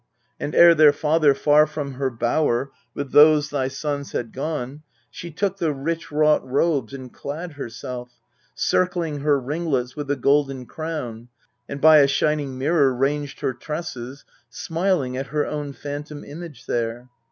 And 0.39 0.55
ere 0.55 0.73
their 0.73 0.93
father 0.93 1.35
Far 1.35 1.67
from 1.67 1.91
her 1.93 2.09
bower 2.09 2.71
with 2.95 3.11
those 3.11 3.51
thy 3.51 3.67
sons 3.67 4.13
had 4.13 4.33
gone, 4.33 4.81
She 5.11 5.29
took 5.29 5.57
the 5.59 5.71
rich 5.71 6.11
wrought 6.11 6.43
robes 6.43 6.91
and 6.91 7.13
clad 7.13 7.51
herself, 7.51 8.09
Circling 8.55 9.19
her 9.19 9.39
ringlets 9.39 9.95
with 9.95 10.07
the 10.07 10.15
golden 10.15 10.65
crown, 10.65 11.29
And 11.69 11.79
by 11.79 11.97
a 11.99 12.07
shining 12.07 12.57
mirror 12.57 12.91
ranged 12.95 13.41
her 13.41 13.53
tresses, 13.53 14.25
Smiling 14.49 15.17
at 15.17 15.27
her 15.27 15.45
own 15.45 15.71
phantom 15.71 16.23
image 16.23 16.65
there. 16.65 17.11